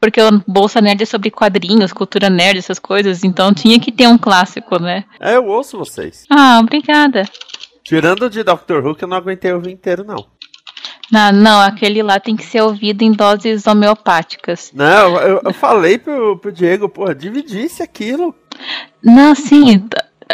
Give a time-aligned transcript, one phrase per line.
[0.00, 4.06] Porque o Bolsa Nerd é sobre quadrinhos, cultura nerd, essas coisas, então tinha que ter
[4.06, 5.04] um clássico, né?
[5.20, 6.24] É, eu ouço vocês.
[6.30, 7.24] Ah, obrigada.
[7.82, 10.26] Tirando de Doctor Who, que eu não aguentei ouvir inteiro, não.
[11.10, 14.70] Não, não, aquele lá tem que ser ouvido em doses homeopáticas.
[14.74, 18.34] Não, eu, eu falei pro, pro Diego, porra, dividisse aquilo.
[19.02, 19.88] Não, sim,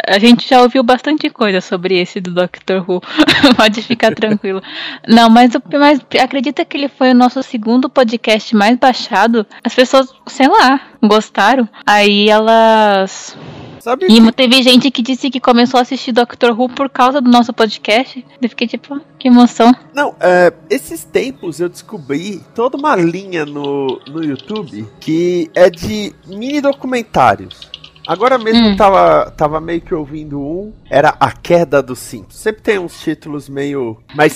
[0.07, 3.01] a gente já ouviu bastante coisa sobre esse do Doctor Who.
[3.55, 4.61] Pode ficar tranquilo.
[5.07, 9.45] Não, mas, mas acredita que ele foi o nosso segundo podcast mais baixado?
[9.63, 11.67] As pessoas, sei lá, gostaram.
[11.85, 13.37] Aí elas.
[13.79, 17.21] Sabe E que- teve gente que disse que começou a assistir Doctor Who por causa
[17.21, 18.25] do nosso podcast.
[18.41, 19.71] Eu fiquei tipo, ah, que emoção.
[19.93, 26.13] Não, é, esses tempos eu descobri toda uma linha no, no YouTube que é de
[26.25, 27.69] mini documentários.
[28.07, 28.75] Agora mesmo Hum.
[28.75, 32.35] tava, tava meio que ouvindo um, era A Queda do Simpsons.
[32.37, 33.97] Sempre tem uns títulos meio.
[34.15, 34.33] Mas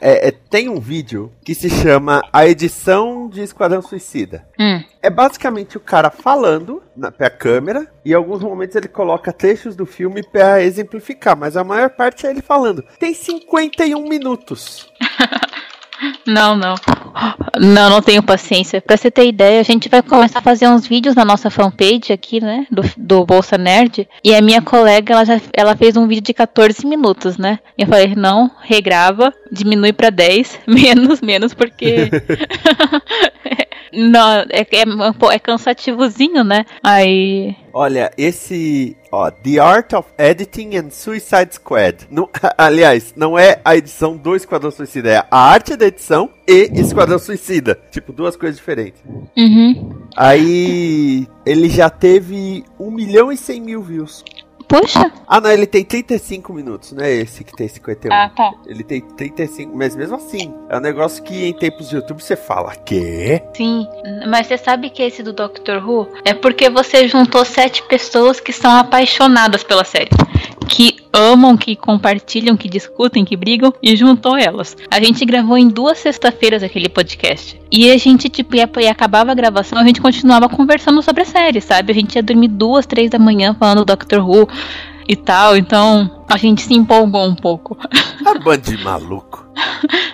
[0.00, 4.46] é, é, tem um vídeo que se chama A Edição de Esquadrão Suicida.
[4.58, 4.82] Hum.
[5.02, 9.74] É basicamente o cara falando na, pra câmera e em alguns momentos ele coloca trechos
[9.76, 12.84] do filme pra exemplificar, mas a maior parte é ele falando.
[12.98, 14.90] Tem 51 minutos.
[16.26, 16.74] Não, não.
[17.58, 18.80] Não, não tenho paciência.
[18.80, 22.12] Pra você ter ideia, a gente vai começar a fazer uns vídeos na nossa fanpage
[22.12, 22.66] aqui, né?
[22.70, 24.08] Do, do Bolsa Nerd.
[24.24, 27.58] E a minha colega, ela já ela fez um vídeo de 14 minutos, né?
[27.76, 32.10] E eu falei, não, regrava, diminui pra 10, menos, menos, porque.
[33.92, 36.64] não, é, é, é cansativozinho, né?
[36.82, 37.54] Aí.
[37.72, 38.96] Olha, esse.
[39.12, 42.06] Ó, The Art of Editing and Suicide Squad.
[42.10, 46.70] Não- aliás, não é a edição do Esquadrão Suicida, é a arte da edição e
[46.74, 47.78] Esquadrão Suicida.
[47.90, 49.02] Tipo, duas coisas diferentes.
[49.36, 50.06] Uhum.
[50.16, 51.26] Aí.
[51.44, 54.24] Ele já teve 1 milhão e 100 mil views.
[54.70, 55.12] Puxa.
[55.26, 58.12] Ah, não, ele tem 35 minutos, não é esse que tem 51.
[58.12, 58.52] Ah, tá.
[58.64, 62.36] Ele tem 35, mas mesmo assim, é um negócio que em tempos de YouTube você
[62.36, 63.42] fala, quê?
[63.56, 63.84] Sim,
[64.28, 68.52] mas você sabe que esse do Doctor Who é porque você juntou sete pessoas que
[68.52, 70.10] são apaixonadas pela série.
[70.68, 74.76] Que amam, que compartilham, que discutem, que brigam e juntou elas.
[74.90, 77.60] A gente gravou em duas sexta-feiras aquele podcast.
[77.70, 81.26] E a gente, tipo, ia, ia acabava a gravação, a gente continuava conversando sobre a
[81.26, 81.92] série, sabe?
[81.92, 84.48] A gente ia dormir duas, três da manhã falando do Doctor Who
[85.08, 85.56] e tal.
[85.56, 87.76] Então a gente se empolgou um pouco.
[88.24, 89.48] A banda de maluco.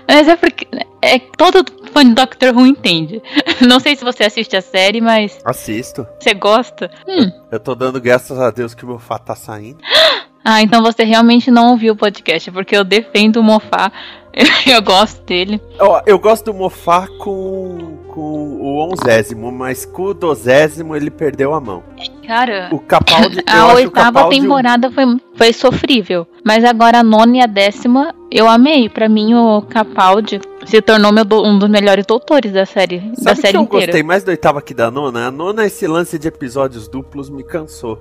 [0.08, 0.66] Mas é porque
[1.02, 3.22] é, todo fã de Doctor Who entende.
[3.66, 6.06] Não sei se você assiste a série, mas Assisto.
[6.18, 6.90] você gosta.
[7.08, 7.30] Hum.
[7.50, 9.78] Eu tô dando graças a Deus que o meu fato tá saindo.
[10.48, 13.90] Ah, então você realmente não ouviu o podcast, porque eu defendo o Mofá.
[14.64, 15.60] Eu gosto dele.
[15.80, 21.52] Ó, eu gosto do Mofá com, com o onzésimo, mas com o dozésimo ele perdeu
[21.52, 21.82] a mão.
[22.26, 25.04] Cara, O Capaldi, eu a oitava Capaldi temporada foi,
[25.34, 26.26] foi sofrível.
[26.42, 28.88] Mas agora a nona e a décima eu amei.
[28.88, 33.14] Pra mim, o Capaldi se tornou meu do- um dos melhores doutores da série, da
[33.16, 33.86] Sabe que série eu inteira.
[33.86, 35.26] gostei mais do oitavo que da nona?
[35.28, 38.00] A nona, esse lance de episódios duplos me cansou.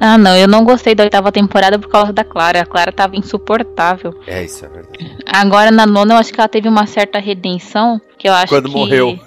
[0.00, 2.60] Ah, não, eu não gostei da oitava temporada por causa da Clara.
[2.60, 4.14] A Clara tava insuportável.
[4.26, 5.16] É, isso é verdade.
[5.26, 8.68] Agora na nona eu acho que ela teve uma certa redenção, que eu acho Quando
[8.68, 9.18] que morreu.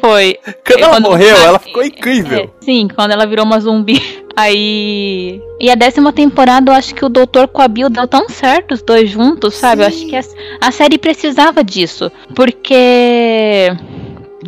[0.00, 0.38] Foi.
[0.66, 2.38] Quando ela Quando- morreu, ela ficou incrível.
[2.38, 4.00] É, sim, quando ela virou uma zumbi.
[4.36, 5.40] Aí.
[5.60, 8.74] E a décima temporada, eu acho que o Doutor com a Bill deu tão certo
[8.74, 9.82] os dois juntos, sabe?
[9.82, 10.20] Eu acho que a,
[10.60, 12.10] a série precisava disso.
[12.34, 13.72] Porque.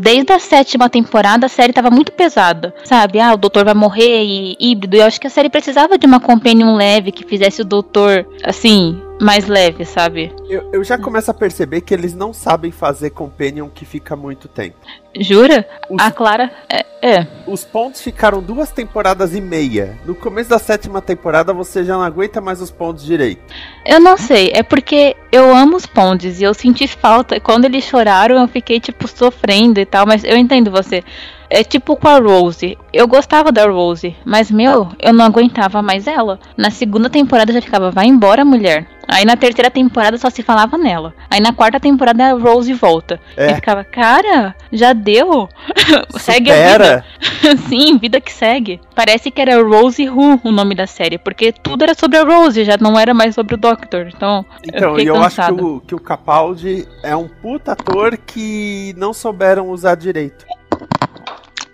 [0.01, 3.19] Desde a sétima temporada, a série tava muito pesada, sabe?
[3.19, 4.97] Ah, o doutor vai morrer e híbrido.
[4.97, 8.25] E eu acho que a série precisava de uma companion leve que fizesse o doutor,
[8.45, 10.33] assim, mais leve, sabe?
[10.49, 14.49] Eu, eu já começo a perceber que eles não sabem fazer companion que fica muito
[14.49, 14.77] tempo.
[15.19, 15.69] Jura?
[15.91, 16.51] Os, A Clara.
[16.69, 16.85] É.
[17.03, 17.27] é.
[17.47, 19.99] os pontos ficaram duas temporadas e meia.
[20.05, 23.43] No começo da sétima temporada você já não aguenta mais os pontos direito.
[23.85, 27.41] Eu não sei, é porque eu amo os Pondes e eu senti falta.
[27.41, 31.03] Quando eles choraram, eu fiquei, tipo, sofrendo e tal, mas eu entendo você.
[31.51, 32.77] É tipo com a Rose.
[32.93, 36.39] Eu gostava da Rose, mas, meu, eu não aguentava mais ela.
[36.57, 38.87] Na segunda temporada eu já ficava, vai embora, mulher.
[39.09, 41.15] Aí na terceira temporada só se falava nela.
[41.31, 43.19] Aí na quarta temporada a Rose volta.
[43.35, 43.53] É.
[43.53, 45.49] E ficava, cara, já deu.
[46.11, 47.05] segue a vida.
[47.69, 48.79] Sim, vida que segue.
[48.95, 52.65] Parece que era Rose Who o nome da série, porque tudo era sobre a Rose,
[52.65, 54.11] já não era mais sobre o Doctor.
[54.15, 58.19] Então, Então, fiquei e eu acho que o, que o Capaldi é um puta ator
[58.19, 60.45] que não souberam usar direito.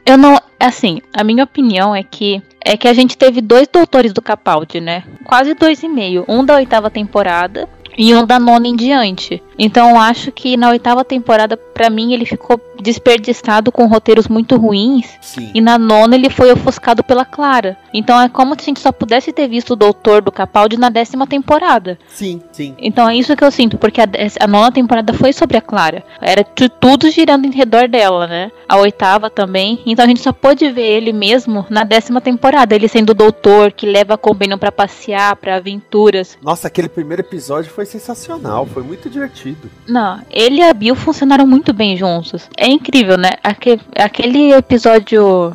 [0.05, 0.39] Eu não.
[0.59, 2.43] Assim, a minha opinião é que.
[2.65, 5.05] É que a gente teve dois doutores do Capaldi, né?
[5.25, 6.25] Quase dois e meio.
[6.27, 9.43] Um da oitava temporada e um da nona em diante.
[9.59, 14.56] Então eu acho que na oitava temporada, pra mim, ele ficou desperdiçado com roteiros muito
[14.56, 15.06] ruins.
[15.21, 15.51] Sim.
[15.55, 17.77] E na nona ele foi ofuscado pela Clara.
[17.93, 20.89] Então é como se a gente só pudesse ter visto o doutor do Capaldi na
[20.89, 21.99] décima temporada.
[22.09, 22.75] Sim, sim.
[22.79, 24.06] Então é isso que eu sinto, porque a,
[24.41, 26.05] a nona temporada foi sobre a Clara.
[26.21, 28.51] Era tu- tudo girando em redor dela, né?
[28.69, 29.81] A oitava também.
[29.87, 32.75] Então a gente só pôde ver ele mesmo na décima temporada.
[32.75, 36.37] Ele sendo o doutor que leva a Companion pra passear, pra aventuras.
[36.43, 39.44] Nossa, aquele primeiro episódio foi sensacional, foi muito divertido.
[39.88, 42.49] Não, ele e a Bill funcionaram muito bem juntos.
[42.56, 43.31] É incrível, né?
[43.43, 45.55] Aque- aquele episódio.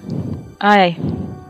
[0.59, 0.97] Ai.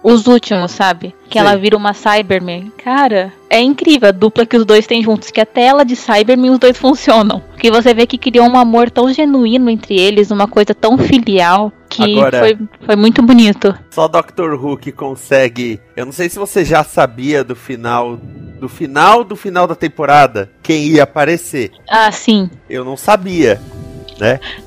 [0.02, 1.14] Os últimos, sabe?
[1.30, 1.42] Que Sei.
[1.42, 2.72] ela vira uma Cyberman.
[2.82, 5.30] Cara, é incrível a dupla que os dois têm juntos.
[5.30, 7.42] Que até ela de Cyberman os dois funcionam.
[7.60, 11.72] Que você vê que criou um amor tão genuíno entre eles, uma coisa tão filial.
[12.06, 13.78] Que Agora- foi, foi muito bonito.
[13.92, 15.80] Só Doctor Who que consegue.
[15.96, 18.18] Eu não sei se você já sabia do final.
[18.60, 21.72] Do final do final da temporada, quem ia aparecer.
[21.90, 22.50] Ah, sim.
[22.70, 23.62] Eu não sabia.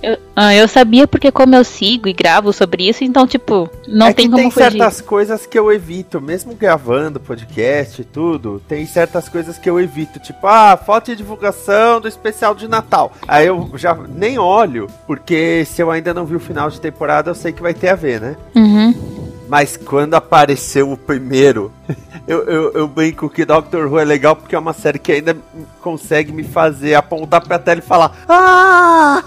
[0.02, 4.08] Eu, ah, eu sabia porque como eu sigo e gravo sobre isso, então, tipo, não
[4.08, 4.70] é tem como tem fugir.
[4.70, 9.80] certas coisas que eu evito, mesmo gravando podcast e tudo, tem certas coisas que eu
[9.80, 13.12] evito, tipo, ah, foto de divulgação do especial de Natal.
[13.28, 17.30] Aí eu já nem olho, porque se eu ainda não vi o final de temporada,
[17.30, 18.36] eu sei que vai ter a ver, né?
[18.54, 19.21] Uhum.
[19.52, 21.70] Mas quando apareceu o primeiro,
[22.26, 25.36] eu, eu, eu brinco que Doctor Who é legal porque é uma série que ainda
[25.82, 29.22] consegue me fazer apontar pra tela e falar Ah!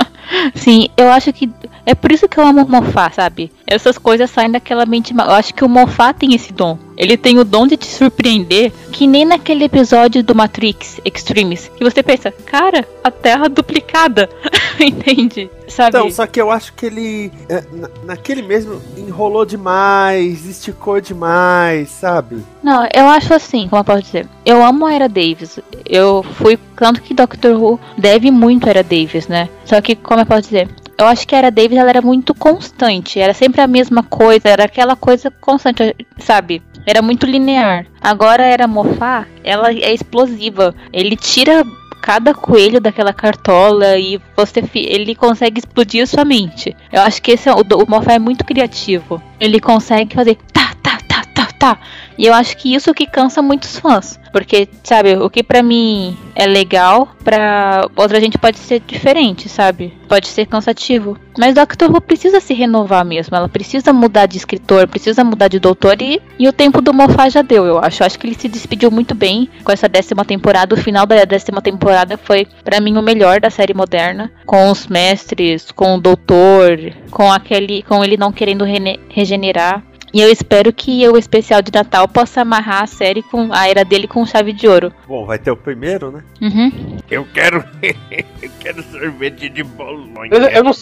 [0.56, 1.52] Sim, eu acho que.
[1.84, 3.52] É por isso que eu amo Mofá, sabe?
[3.66, 5.12] Essas coisas saem daquela mente.
[5.12, 6.78] Eu acho que o Mofá tem esse dom.
[6.96, 11.84] Ele tem o dom de te surpreender, que nem naquele episódio do Matrix Extremes, que
[11.84, 14.30] você pensa, cara, a Terra duplicada.
[14.80, 15.50] Entende?
[15.68, 15.88] Sabe?
[15.98, 17.32] Então, só que eu acho que ele,
[17.72, 22.42] na- naquele mesmo, enrolou demais, esticou demais, sabe?
[22.62, 24.26] Não, eu acho assim, como eu posso dizer.
[24.44, 25.58] Eu amo a Era Davis.
[25.84, 26.58] Eu fui.
[26.76, 29.48] Tanto que Doctor Who deve muito a Era Davis, né?
[29.64, 30.68] Só que, como eu posso dizer.
[30.98, 33.20] Eu acho que Era Davis ela era muito constante.
[33.20, 34.48] Era sempre a mesma coisa.
[34.48, 36.62] Era aquela coisa constante, sabe?
[36.86, 37.86] Era muito linear.
[38.00, 40.74] Agora Era Mofá, ela é explosiva.
[40.92, 41.64] Ele tira
[42.06, 46.74] cada coelho daquela cartola e você ele consegue explodir a sua mente.
[46.92, 49.20] Eu acho que esse é, o, o Moffat é muito criativo.
[49.40, 51.78] Ele consegue fazer tá, tá, tá, tá, tá.
[52.18, 54.18] E eu acho que isso que cansa muitos fãs.
[54.32, 59.94] Porque, sabe, o que pra mim é legal, pra outra gente pode ser diferente, sabe?
[60.06, 61.16] Pode ser cansativo.
[61.38, 63.36] Mas Doctor Who precisa se renovar mesmo.
[63.36, 66.00] Ela precisa mudar de escritor, precisa mudar de doutor.
[66.00, 68.04] E, e o tempo do Moffat já deu, eu acho.
[68.04, 70.74] Acho que ele se despediu muito bem com essa décima temporada.
[70.74, 74.30] O final da décima temporada foi, pra mim, o melhor da série moderna.
[74.44, 76.78] Com os mestres, com o doutor,
[77.10, 77.82] com aquele.
[77.82, 78.64] com ele não querendo
[79.08, 79.82] regenerar.
[80.16, 83.84] E eu espero que o especial de Natal possa amarrar a série com a era
[83.84, 84.90] dele com chave de ouro.
[85.06, 86.22] Bom, vai ter o primeiro, né?
[86.40, 86.96] Uhum.
[87.10, 87.62] Eu quero.
[87.82, 90.30] eu quero sorvete de bolonha.
[90.32, 90.72] Eu, eu não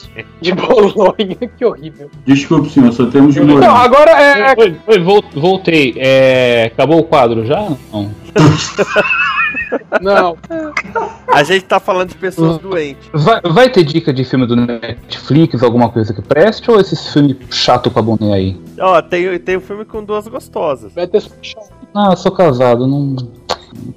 [0.40, 2.08] De Bolonha, que horrível.
[2.24, 3.72] Desculpe, senhor, só temos de Não, morango.
[3.74, 4.54] agora é.
[4.56, 5.94] Oi, oi, vol- voltei.
[5.96, 7.56] É, acabou o quadro já?
[7.92, 8.14] Não.
[10.00, 10.38] Não.
[11.34, 13.08] A gente tá falando de pessoas doentes.
[13.12, 17.36] Vai, vai ter dica de filme do Netflix, alguma coisa que preste, ou esse filme
[17.50, 18.60] chato com a boné aí?
[18.78, 20.92] Ó, tem, tem um filme com duas gostosas.
[20.94, 21.24] Vai ter
[21.92, 23.16] Ah, eu sou casado, não.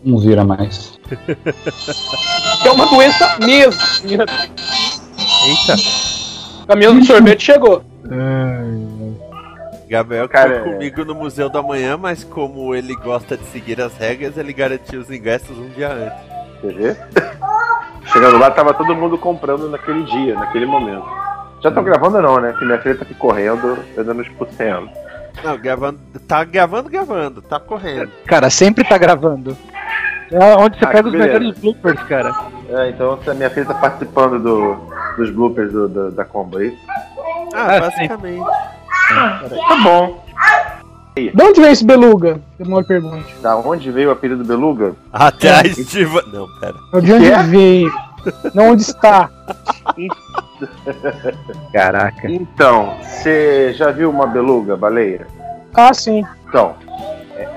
[0.03, 0.99] Não vira mais.
[2.65, 3.79] é uma doença mesmo.
[4.03, 5.75] Eita,
[6.63, 7.83] O caminhão do sorvete chegou.
[9.87, 13.95] Gabriel Cara, foi comigo no Museu da Manhã, mas como ele gosta de seguir as
[13.95, 16.36] regras, ele garantiu os ingressos um dia antes.
[18.05, 21.05] Chegando lá, tava todo mundo comprando naquele dia, naquele momento.
[21.61, 22.53] Já tô gravando não, né?
[22.57, 24.89] Que minha filha tá aqui correndo, eu dando expulsando.
[25.43, 28.11] Não, gravando, tá gravando, gravando, tá correndo.
[28.25, 29.55] Cara, sempre tá gravando.
[30.31, 32.33] É onde você Ah, pega os melhores bloopers, cara.
[32.69, 34.75] É, então a minha filha tá participando do,
[35.17, 36.77] dos bloopers do- do- da combo aí.
[37.53, 38.45] Ah, Ah, basicamente.
[39.09, 40.23] Tá bom.
[41.33, 42.39] De onde veio esse beluga?
[42.59, 43.25] Demora pergunta.
[43.41, 44.95] Da onde veio o apelido Beluga?
[45.11, 46.21] Até a estiva.
[46.31, 46.73] Não, pera.
[47.01, 47.43] De onde Que é?
[47.43, 47.91] veio?
[48.53, 49.29] Não onde está.
[51.73, 52.29] Caraca.
[52.29, 55.27] Então, você já viu uma beluga, baleia?
[55.73, 56.23] Ah, sim.
[56.47, 56.75] Então,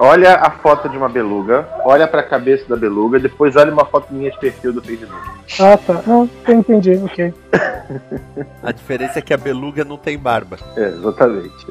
[0.01, 4.13] olha a foto de uma beluga, olha pra cabeça da beluga, depois olha uma foto
[4.13, 5.21] minha de perfil do Facebook.
[5.61, 6.03] Ah, tá.
[6.07, 7.35] Não, eu entendi, ok.
[8.63, 10.57] A diferença é que a beluga não tem barba.
[10.77, 11.67] É, exatamente.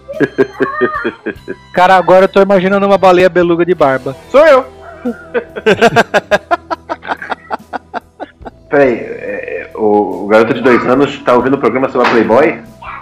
[1.73, 4.15] Cara, agora eu tô imaginando uma baleia beluga de barba.
[4.29, 4.65] Sou eu!
[8.69, 12.61] Peraí, é, o, o garoto de dois anos tá ouvindo o programa sobre a Playboy?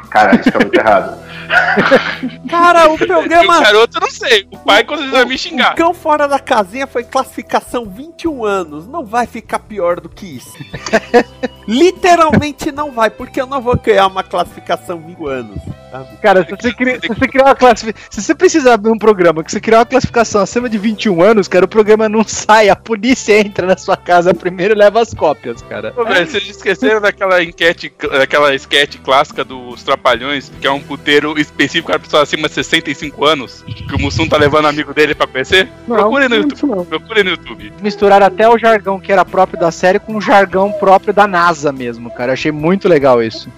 [0.09, 1.17] Caralho, isso tá muito errado.
[2.49, 3.61] Cara, o O programa.
[3.61, 4.47] garoto, eu não sei.
[4.51, 5.75] O pai, quando ele vai me O xingar.
[5.75, 8.87] cão fora da casinha foi classificação 21 anos.
[8.87, 10.53] Não vai ficar pior do que isso.
[11.67, 15.57] Literalmente não vai, porque eu não vou criar uma classificação 20 anos.
[15.91, 16.17] sabe?
[16.21, 18.07] Cara, se você, cri- se você criar uma classificação.
[18.09, 21.47] Se você precisar de um programa que você criar uma classificação acima de 21 anos,
[21.47, 25.13] cara, o programa não sai, a polícia entra na sua casa primeiro e leva as
[25.13, 25.91] cópias, cara.
[25.91, 31.37] Pô, velho, vocês esqueceram daquela enquete, daquela sketch clássica dos Trapalhões, que é um puteiro
[31.39, 35.27] específico para pessoas acima de 65 anos, que o Mussum tá levando amigo dele pra
[35.27, 35.67] conhecer?
[35.87, 36.69] Não, Procure no YouTube.
[36.75, 36.85] não.
[36.85, 37.73] Procure no YouTube.
[37.81, 41.56] Misturaram até o jargão que era próprio da série com o jargão próprio da NASA
[41.65, 42.31] mesmo, cara.
[42.31, 43.49] Eu achei muito legal isso.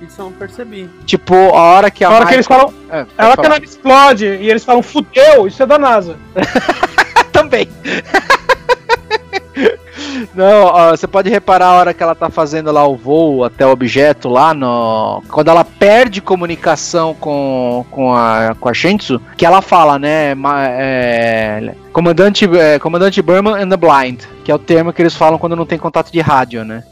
[0.00, 0.88] Isso eu não percebi.
[1.04, 2.08] Tipo, a hora que a.
[2.08, 4.82] A hora que eles falam, É, a hora que a nave explode e eles falam
[4.82, 6.16] fudeu, isso é da NASA.
[7.32, 7.68] também.
[10.34, 13.66] Não, ó, você pode reparar a hora que ela tá fazendo lá o voo até
[13.66, 15.22] o objeto lá no.
[15.28, 20.34] Quando ela perde comunicação com, com, a, com a Shentsu, que ela fala, né?
[20.68, 25.38] é, comandante, é, comandante Burman and the Blind, que é o termo que eles falam
[25.38, 26.84] quando não tem contato de rádio, né?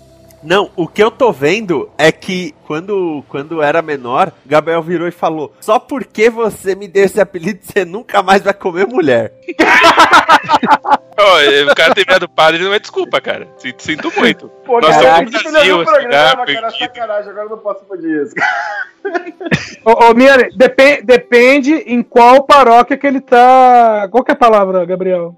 [0.45, 5.11] Não, o que eu tô vendo é que quando, quando era menor, Gabriel virou e
[5.13, 9.33] falou: Só porque você me deu esse apelido, você nunca mais vai comer mulher.
[11.17, 13.49] É, o cara ter virado padre não é desculpa, cara.
[13.57, 14.49] Sinto, sinto muito.
[14.67, 16.79] Pô, Nós caralho, somos do Brasil, melhorou o esse lugar programa, cara, perdido.
[16.95, 18.35] sacanagem, agora eu não posso fazer isso.
[19.87, 24.09] Ô, ô Miane, depe- depende em qual paróquia que ele tá.
[24.11, 25.35] Qual que é a palavra, Gabriel?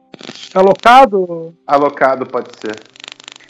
[0.55, 1.55] Alocado?
[1.67, 2.77] Alocado pode ser.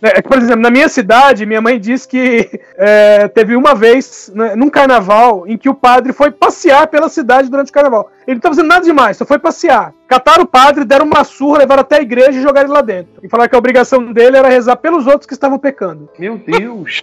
[0.02, 4.30] É, que, por exemplo, na minha cidade, minha mãe disse que é, teve uma vez,
[4.34, 8.10] né, num carnaval, em que o padre foi passear pela cidade durante o carnaval.
[8.26, 9.94] Ele não tá fazendo nada demais, só foi passear.
[10.08, 13.12] Cataram o padre, deram uma surra, levaram até a igreja e jogaram ele lá dentro.
[13.22, 16.08] E falaram que a obrigação dele era rezar pelos outros que estavam pecando.
[16.18, 17.02] Meu Deus!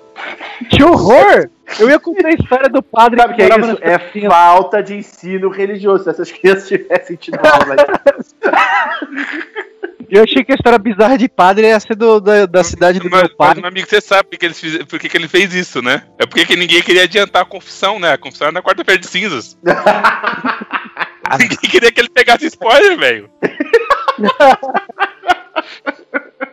[0.70, 1.50] Que horror!
[1.80, 3.80] Eu ia contar a história do padre Sabe o que é isso?
[3.82, 3.98] É
[4.30, 6.04] falta de ensino religioso.
[6.04, 7.76] Se essas crianças tivessem tido aula
[10.14, 13.10] Eu achei que a história bizarra de padre ia ser do, da, da cidade do
[13.10, 13.62] mas, meu mas, padre.
[13.62, 16.04] meu amigo, você sabe por que, eles fiz, por que, que ele fez isso, né?
[16.20, 18.14] É porque que ninguém queria adiantar a confissão, né?
[18.14, 19.58] A confissão era na quarta-feira de cinzas.
[21.40, 23.28] ninguém queria que ele pegasse spoiler, velho.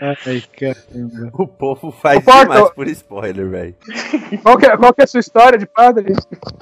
[0.00, 1.30] Ai, caramba.
[1.32, 3.74] O povo faz Ô, Porto, demais por spoiler, velho.
[4.42, 6.14] Qual que, é, qual que é a sua história de padre?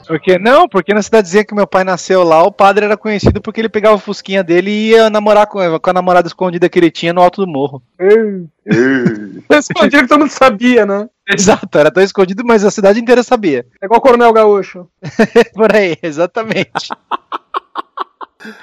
[0.06, 3.60] Porque, não, porque na cidadezinha que meu pai nasceu lá, o padre era conhecido porque
[3.60, 6.90] ele pegava o fusquinha dele e ia namorar com, com a namorada escondida que ele
[6.90, 7.82] tinha no alto do morro.
[9.50, 11.08] Respondi que todo mundo sabia, né?
[11.28, 13.66] Exato, era tão escondido, mas a cidade inteira sabia.
[13.80, 14.88] É igual o Coronel Gaúcho.
[15.54, 16.88] Por aí, exatamente.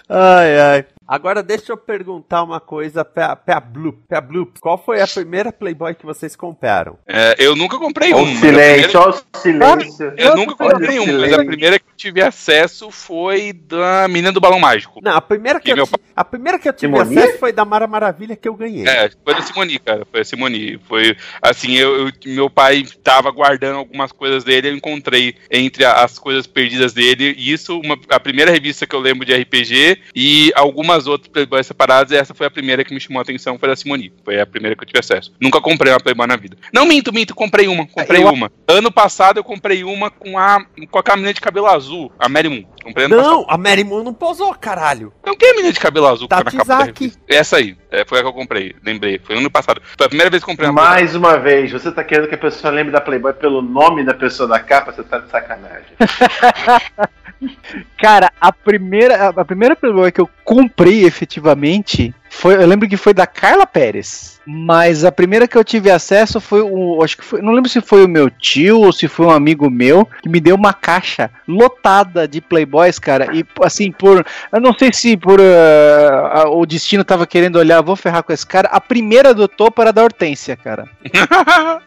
[0.07, 0.85] Ai, ai.
[1.07, 3.99] Agora deixa eu perguntar uma coisa pra, pra Bloop.
[4.07, 6.97] Pra Bloop, qual foi a primeira Playboy que vocês compraram?
[7.07, 8.27] É, eu nunca comprei Olha um.
[8.27, 10.13] o mas a primeira- silêncio, olha o silêncio.
[10.17, 14.07] Eu nunca comprei Olha o um, mas a primeira que eu tive acesso foi da
[14.07, 14.99] menina do balão mágico.
[15.03, 17.17] Não, a primeira que, E eu, meu a primeira que eu tive Simone?
[17.17, 18.87] acesso foi da Mara Maravilha que eu ganhei.
[18.87, 20.05] É, foi da Simoni, cara.
[20.09, 20.79] Foi a Simoni.
[20.87, 26.17] Foi assim, eu, eu- meu pai tava guardando algumas coisas dele, eu encontrei entre as
[26.19, 27.33] coisas perdidas dele.
[27.37, 31.27] E isso, uma- a primeira revista que eu lembro de RPG e algumas umas outras
[31.31, 34.13] Playboys separadas e essa foi a primeira que me chamou a atenção, foi da Simone.
[34.23, 35.33] Foi a primeira que eu tive acesso.
[35.39, 36.57] Nunca comprei uma Playboy na vida.
[36.73, 38.51] Não minto, minto, comprei uma, comprei Eu- uma.
[38.67, 42.49] Ano passado eu comprei uma com a com a menina de cabelo azul, a Mary
[42.49, 42.63] Moon.
[42.83, 43.31] Comprei ano passado.
[43.33, 45.13] Não, a Mary Moon não posou, caralho.
[45.25, 47.19] Não, quem é a menina de cabelo azul que tá na capa da revista?
[47.27, 49.21] Essa aí, é, foi a que eu comprei, lembrei.
[49.23, 49.79] Foi ano passado.
[49.95, 50.99] Foi a primeira vez que eu comprei uma Playboy.
[50.99, 54.15] Mais uma vez, você tá querendo que a pessoa lembre da Playboy pelo nome da
[54.15, 54.91] pessoa da capa?
[54.91, 55.93] Você tá de sacanagem.
[58.01, 63.13] Cara, a primeira, a primeira Playboy que eu comprei efetivamente foi, eu lembro que foi
[63.13, 64.41] da Carla Pérez.
[64.45, 67.79] Mas a primeira que eu tive acesso foi o, acho que foi, não lembro se
[67.79, 71.31] foi o meu tio ou se foi um amigo meu que me deu uma caixa
[71.47, 73.33] lotada de Playboys, cara.
[73.33, 77.95] E assim, por, eu não sei se por ah, o destino tava querendo olhar, vou
[77.95, 78.67] ferrar com esse cara.
[78.69, 80.89] A primeira do topo era da Hortência, cara.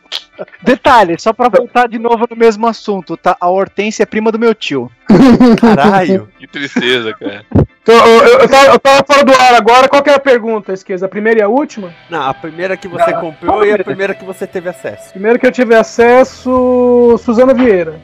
[0.62, 3.36] Detalhe, só pra voltar de novo no mesmo assunto, tá?
[3.38, 4.90] A Hortência é prima do meu tio.
[5.60, 6.30] Caralho.
[6.38, 7.44] Que tristeza, cara.
[7.86, 9.88] Então, eu, eu, tava, eu tava fora do ar agora.
[9.88, 11.06] Qual que é a pergunta, Esqueza?
[11.06, 11.94] A primeira e a última?
[12.10, 15.10] Não, a primeira que você comprou e a primeira que você teve acesso.
[15.10, 18.00] Primeiro que eu tive acesso, Suzana Vieira.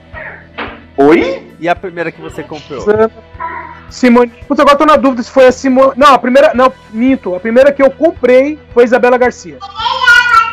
[0.96, 1.52] Oi?
[1.58, 2.80] E a primeira que você comprou?
[2.80, 3.10] Suzana,
[3.90, 4.32] Simone.
[4.46, 5.94] Putz, agora eu tô na dúvida se foi a Simone.
[5.96, 6.52] Não, a primeira.
[6.54, 7.34] Não, minto.
[7.34, 9.58] A primeira que eu comprei foi a Isabela Garcia.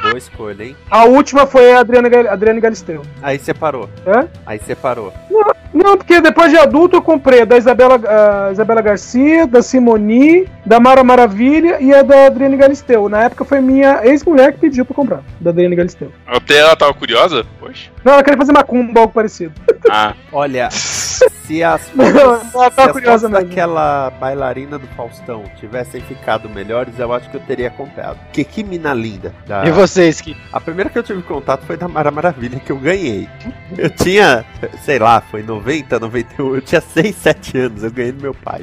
[0.01, 0.75] Boa escolha, hein?
[0.89, 3.03] A última foi a Adriana, Adriane Galisteu.
[3.21, 3.87] Aí separou.
[4.07, 4.27] Hã?
[4.43, 5.13] Aí separou.
[5.29, 7.99] Não, porque depois de adulto eu comprei a da Isabela,
[8.47, 13.07] a Isabela Garcia, da Simoni, da Mara Maravilha e a da Adriane Galisteu.
[13.07, 16.11] Na época foi minha ex-mulher que pediu pra comprar, da Adriane Galisteu.
[16.25, 17.45] Até ela tava curiosa?
[17.59, 17.91] Poxa.
[18.03, 19.53] Não, ela queria fazer macumba, algo parecido.
[19.89, 20.69] Ah, Olha,
[21.49, 21.81] se as
[22.53, 27.71] fotos, se as daquela bailarina do Faustão tivessem ficado melhores, eu acho que eu teria
[27.71, 28.19] comprado.
[28.31, 29.33] Que que mina linda.
[29.47, 32.71] Da- E vocês que A primeira que eu tive contato foi da Mara Maravilha, que
[32.71, 33.27] eu ganhei.
[33.75, 34.45] Eu tinha,
[34.83, 38.61] sei lá, foi 90, 91, eu tinha 6, 7 anos, eu ganhei do meu pai.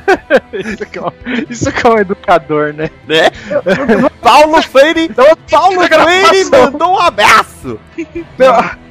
[0.54, 1.12] isso que é um,
[1.50, 2.88] isso que é um educador, né?
[3.06, 3.30] Né?
[4.22, 5.10] Paulo Freire,
[5.50, 5.82] Paulo.
[5.86, 7.78] Freire mandou um abraço.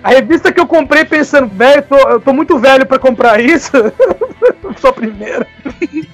[0.04, 3.72] A revista que eu comprei pensando, velho, eu tô muito velho pra comprar isso.
[4.78, 5.48] Sou a primeira.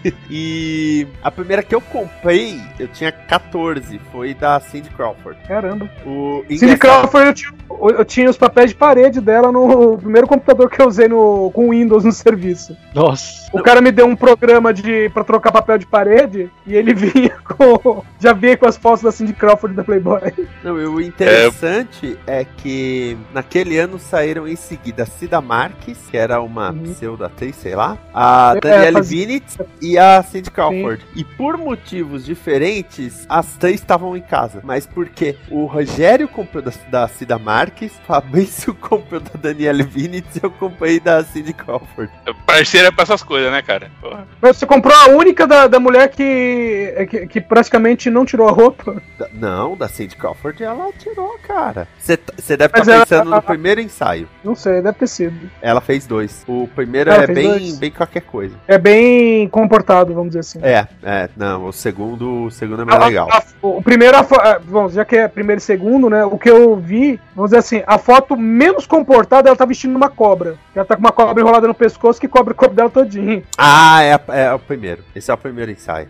[0.30, 5.40] E a primeira que eu comprei, eu tinha 14, foi da Cindy Crawford.
[5.48, 5.90] Caramba.
[6.06, 7.52] O Cindy Crawford, eu tinha,
[8.00, 11.70] eu tinha os papéis de parede dela no primeiro computador que eu usei no, com
[11.72, 12.78] Windows no serviço.
[12.94, 13.50] Nossa.
[13.52, 17.36] O cara me deu um programa de pra trocar papel de parede e ele vinha
[17.44, 18.04] com.
[18.20, 20.22] Já vinha com as fotos da Cindy Crawford da Playboy.
[20.64, 22.46] Não, e o interessante é...
[22.46, 26.84] que naquele ano saíram em seguida a Cida Marques, que era uma Uhum.
[26.94, 31.04] pseudo-atriz, sei lá, a É, Danielle faz- Vinitz e a Cindy Crawford.
[31.16, 34.60] E por motivos diferentes, as três estavam em casa.
[34.64, 40.40] Mas porque o Rogério comprou da, da Cida Marques, Fabrício comprou da Danielle Vinitz e
[40.44, 42.12] eu comprei da Cindy Crawford.
[42.46, 43.90] parceira pra essas coisas, né, cara?
[44.02, 44.28] Porra.
[44.42, 48.52] Mas você comprou a única da, da mulher que, que, que praticamente não tirou a
[48.52, 49.02] roupa.
[49.18, 51.88] Da- não, da Cindy Crawford ela tirou, cara.
[51.98, 52.18] Você
[52.58, 54.28] deve estar ela- pensando no primeiro ensaio.
[54.44, 55.50] Não sei, deve ter sido.
[55.62, 56.44] Ela fez dois.
[56.48, 57.78] O primeiro Ela é bem, dois?
[57.80, 58.56] bem qualquer coisa.
[58.68, 59.48] É bem
[59.80, 60.60] comportado, vamos dizer assim.
[60.62, 63.28] É, é, não, o segundo, o segundo é mais A- legal.
[63.32, 66.24] a- o primeiro, a ah, bom, já que é primeiro e segundo, né?
[66.26, 70.10] O que eu vi, vamos dizer assim, a foto menos comportada, ela tá vestindo uma
[70.10, 70.56] cobra.
[70.76, 73.44] Ela tá com uma cobra enrolada no pescoço que cobre o corpo dela todinho.
[73.58, 75.04] Ah, é, é o primeiro.
[75.16, 76.08] Esse é o primeiro ensaio.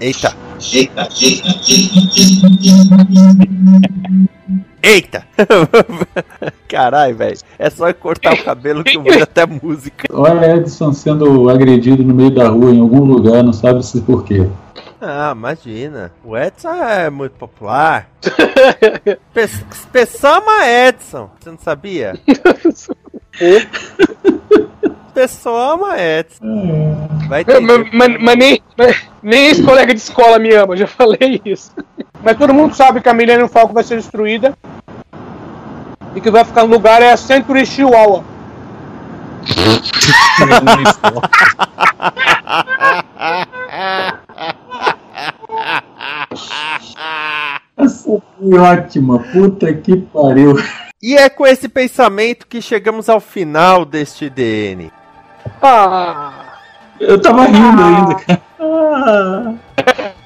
[0.00, 0.34] Eita.
[0.72, 1.08] Eita!
[6.68, 7.38] Caralho, velho.
[7.58, 10.06] É só cortar o cabelo que eu vejo até música.
[10.12, 14.24] Olha Edson sendo agredido no meio da rua em algum lugar, não sabe se por
[14.24, 14.46] quê.
[15.00, 16.10] Ah, imagina.
[16.24, 18.08] O Edson é muito popular.
[19.34, 19.48] Pe
[19.92, 21.30] pessoa ama Edson.
[21.38, 22.14] Você não sabia?
[25.14, 26.44] Pessoa ama Edson.
[27.28, 27.60] Vai ter.
[27.60, 31.40] Mas, mas- mas nem, mas nem esse colega de escola me ama, eu já falei
[31.44, 31.72] isso.
[32.22, 34.56] Mas todo mundo sabe que a Millennium Falcon vai ser destruída.
[36.16, 38.24] E que vai ficar no lugar é a Century Chihuahua.
[47.76, 50.56] Essa foi ótima, puta que pariu.
[51.02, 54.90] E é com esse pensamento que chegamos ao final deste DN.
[55.60, 56.32] Ah,
[56.98, 58.42] Eu tava rindo ainda, cara.
[58.58, 59.54] Ah.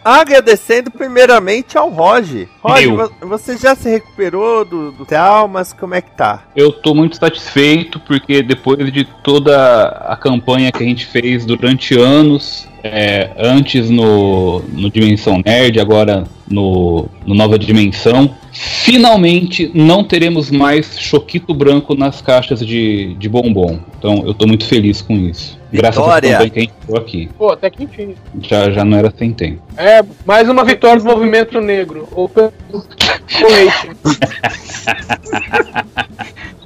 [0.05, 2.49] Agradecendo primeiramente ao Roger.
[2.63, 5.73] Roger, você já se recuperou do, do traumas?
[5.73, 6.45] Como é que tá?
[6.57, 11.99] Eu tô muito satisfeito porque depois de toda a campanha que a gente fez durante
[11.99, 20.51] anos, é, antes no, no Dimensão Nerd, agora no, no Nova Dimensão, finalmente não teremos
[20.51, 23.79] mais choquito branco nas caixas de, de bombom.
[23.99, 25.59] Então eu tô muito feliz com isso.
[25.73, 26.31] Graças Vitória.
[26.31, 27.29] campanha que a gente aqui.
[27.39, 28.15] Pô, até que enfim.
[28.43, 29.63] Já, já não era sem tempo.
[29.75, 32.07] É, mais uma vitória do movimento negro.
[32.13, 32.53] Ou pelo.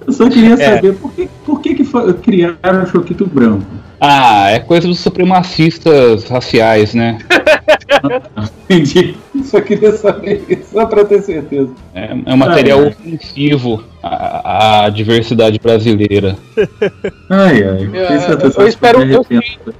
[0.06, 0.74] Eu só queria É.
[0.74, 1.84] saber por que, por que, que
[2.22, 3.64] criaram o Choquito Branco.
[4.00, 7.18] Ah, é coisa dos supremacistas raciais, né?
[8.68, 9.16] Entendi.
[9.44, 11.70] Só queria saber isso, só pra ter certeza.
[11.94, 12.90] É, é um material Ai, ai.
[13.14, 16.36] ofensivo à, à diversidade brasileira.
[17.30, 17.90] Ai, ai.
[17.94, 19.24] É, é eu- eu espero- eu-.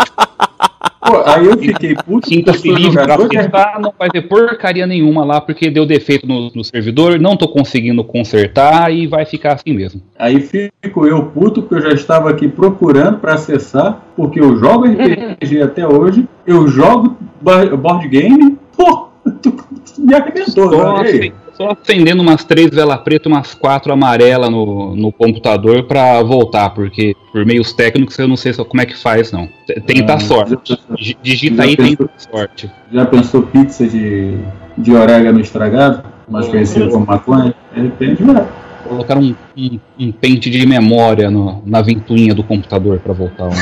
[1.00, 2.28] Pô, aí eu fiquei puto.
[2.32, 6.50] Eu sou livre pra jogador não vai ter porcaria nenhuma lá, porque deu defeito no,
[6.54, 10.02] no servidor, não tô conseguindo consertar e vai ficar assim mesmo.
[10.18, 14.86] Aí fico eu puto porque eu já estava aqui procurando para acessar, porque eu jogo
[14.86, 19.08] RPG até hoje, eu jogo board game, pô,
[19.40, 19.52] tu,
[19.94, 21.32] tu me arrebentou, Só, né?
[21.58, 26.70] Só acendendo umas três velas pretas e umas quatro amarelas no, no computador pra voltar,
[26.70, 29.48] porque por meios técnicos eu não sei só como é que faz, não.
[29.84, 30.56] Tenta Ah, sorte.
[30.64, 30.78] já-
[31.20, 32.70] Digita aí, pensou- tenta sorte.
[32.92, 34.38] Já pensou pizza de,
[34.78, 36.04] de orégano estragado?
[36.28, 37.52] Mais conhecido como maconha?
[37.74, 38.46] De repente vai.
[38.88, 43.52] Colocar um, um, um pente de memória no- na ventoinha do computador pra voltar o,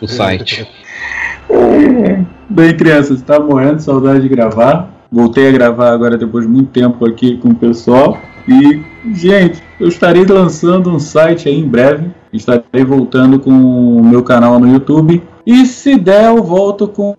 [0.00, 0.66] o site.
[2.48, 4.93] Bem, crianças, tá morrendo de saudade de gravar.
[5.14, 8.18] Voltei a gravar agora depois de muito tempo aqui com o pessoal.
[8.48, 8.82] E,
[9.14, 12.10] gente, eu estarei lançando um site aí em breve.
[12.32, 15.22] Estarei voltando com o meu canal no YouTube.
[15.46, 17.14] E se der, eu volto com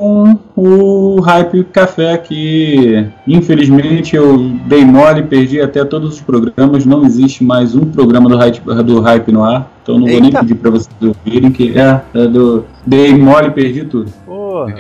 [0.57, 6.85] o Hype Café, que infelizmente eu dei mole, perdi até todos os programas.
[6.85, 9.71] Não existe mais um programa do Hype, do hype no ar.
[9.81, 10.39] Então não vou nem Eita.
[10.39, 12.65] pedir para vocês ouvirem, que é, é do.
[12.85, 14.11] Dei mole, perdi tudo.
[14.25, 14.75] Porra.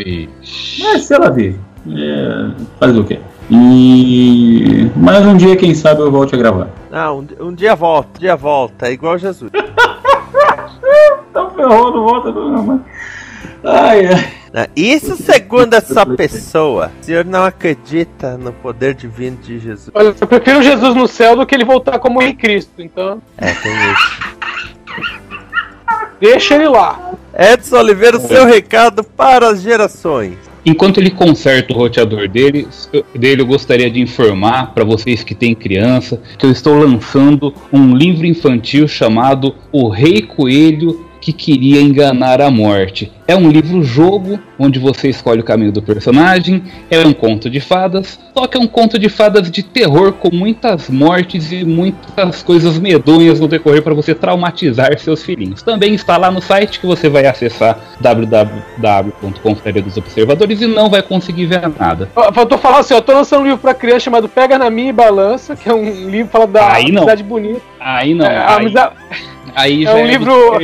[0.81, 1.57] Mas sei lá ver.
[1.87, 3.19] É, fazer o quê?
[3.51, 4.89] E.
[4.95, 6.67] Mas um dia, quem sabe, eu volte a gravar.
[6.91, 9.51] Ah, um, um dia volta, um dia volta, é igual Jesus.
[11.33, 12.81] Tá ferrou, não volta não, mas.
[13.63, 14.33] Ai, ai.
[14.53, 16.89] Ah, Isso segundo essa pessoa.
[17.01, 19.91] O senhor não acredita no poder divino de Jesus.
[19.93, 22.71] Olha, eu prefiro Jesus no céu do que ele voltar como em Cristo.
[22.81, 24.19] Então, É, tem isso.
[26.21, 27.11] deixa ele lá.
[27.37, 30.37] Edson Oliveira, o seu recado para as gerações.
[30.65, 32.67] Enquanto ele conserta o roteador dele,
[33.13, 37.95] dele eu gostaria de informar para vocês que têm criança que eu estou lançando um
[37.95, 43.11] livro infantil chamado O Rei Coelho que queria enganar a morte.
[43.27, 46.61] É um livro-jogo onde você escolhe o caminho do personagem,
[46.91, 50.29] é um conto de fadas, só que é um conto de fadas de terror com
[50.31, 55.63] muitas mortes e muitas coisas medonhas no decorrer para você traumatizar seus filhinhos.
[55.63, 61.67] Também está lá no site que você vai acessar www.confrariadosobservadores e não vai conseguir ver
[61.79, 62.07] nada.
[62.33, 64.93] Faltou falar assim, eu tô lançando um livro pra criança chamado Pega na Minha e
[64.93, 67.01] Balança, que é um livro fala da Aí não.
[67.01, 67.61] amizade bonita.
[67.79, 68.93] Aí não, É, aí, amizade-
[69.55, 70.59] aí é já um é, livro-.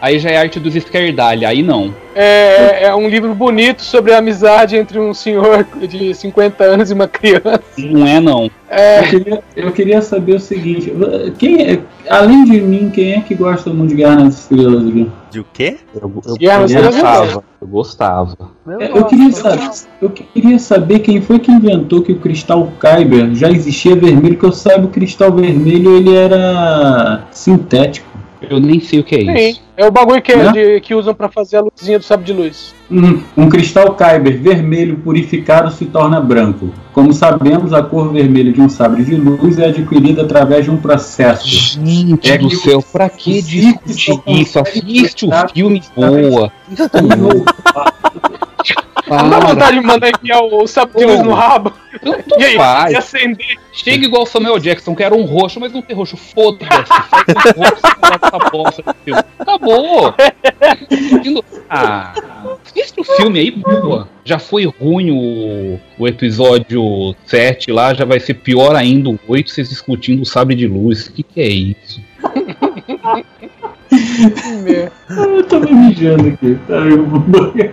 [0.00, 1.94] Aí já é arte dos esquerdalha, aí não.
[2.14, 6.94] é, é um livro bonito sobre a amizade entre um senhor de 50 anos e
[6.94, 7.62] uma criança.
[7.76, 8.50] Não é não.
[8.70, 10.92] É, Eu queria, eu queria saber o seguinte:
[11.38, 15.10] quem é- além de mim, quem é que gosta muito de Guerra nas Estrelas aqui?
[15.30, 15.76] De o quê?
[15.94, 18.36] Eu, eu, Guerra eu é gostava, eu gostava.
[18.80, 19.70] É, Eu queria, saber,
[20.00, 24.44] eu queria saber quem foi que inventou que o cristal Kyber já existia vermelho, que
[24.44, 28.17] eu saiba o cristal vermelho ele era sintético.
[28.40, 29.62] Eu nem sei o que é sim, isso.
[29.76, 30.52] é o bagulho que, Né?
[30.52, 32.72] de- que usam pra fazer a luzinha do sabre de luz.
[32.90, 36.70] Um, um cristal Kyber vermelho purificado se torna branco.
[36.92, 40.76] Como sabemos, a cor vermelha de um sabre de luz é adquirida através de um
[40.76, 41.46] processo.
[41.48, 44.58] Gente É do que céu, pra que discutir isso?
[44.60, 46.52] Assiste o filme boa.
[49.08, 52.56] Não dá vontade de mandar enfiar o sabre de luz no rabo Tanto e aí,
[52.56, 52.94] faz.
[52.94, 53.56] acender.
[53.72, 56.16] Chega igual o Samuel Jackson, que era um roxo, mas não tem roxo.
[56.16, 56.68] Foda-se.
[57.08, 57.80] Faz um roxo
[58.14, 59.22] essa bosta filme.
[59.38, 60.14] Acabou.
[61.70, 62.14] Ah,
[62.64, 64.08] assiste o filme aí, boa.
[64.24, 69.50] Já foi ruim o, o episódio 7 lá, já vai ser pior ainda o 8,
[69.50, 71.06] vocês discutindo o sabre de luz.
[71.06, 72.00] O que, que é isso?
[75.10, 76.58] Eu tava mijando aqui.
[77.06, 77.22] vou-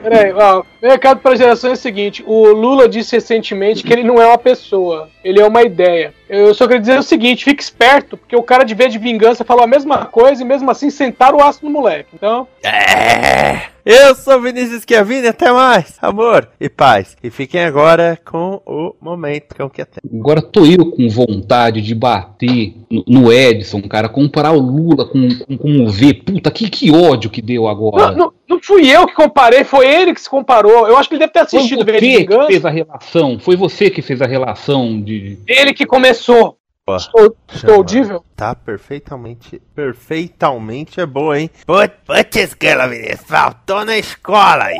[0.03, 4.21] Peraí, ó, meu recado geração é o seguinte: o Lula disse recentemente que ele não
[4.21, 6.13] é uma pessoa, ele é uma ideia.
[6.29, 9.43] Eu só queria dizer o seguinte: fique esperto, porque o cara de vez de vingança
[9.43, 12.09] falou a mesma coisa e mesmo assim sentaram o aço no moleque.
[12.13, 13.75] Então, É.
[13.85, 17.15] Eu sou Vinícius Chiavini, até mais, amor e paz.
[17.23, 19.99] E fiquem agora com o momento que é o que até.
[20.11, 25.29] Agora tô eu com vontade de bater no, no Edson, cara, comparar o Lula com,
[25.37, 26.15] com, com o V.
[26.15, 28.07] Puta, que, que ódio que deu agora.
[28.07, 30.87] não, não, não fui eu que comparei, foi ele que se comparou.
[30.87, 32.47] Eu acho que ele deve ter Foi assistido você V de que Vingança.
[32.47, 35.37] fez a relação, foi você que fez a relação de.
[35.47, 36.24] Ele que começou.
[36.29, 36.53] Ó,
[36.97, 38.23] Estou, estou audível?
[38.35, 41.49] Tá perfeitamente, perfeitamente é boa, hein?
[41.65, 44.77] Put, putz, grila, Vinícius, faltou na escola aí.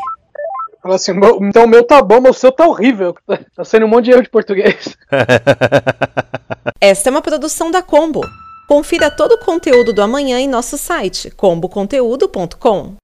[0.84, 3.16] Fala assim, "Meu- então o meu tá bom, mas o seu tá horrível.
[3.56, 4.96] Tá sendo um monte de erro de português.
[6.80, 8.22] Esta é uma produção da Combo.
[8.68, 12.96] Confira todo o conteúdo do amanhã em nosso site comboconteúdo.com.